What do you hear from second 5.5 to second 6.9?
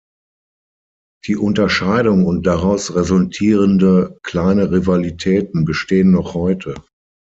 bestehen noch heute.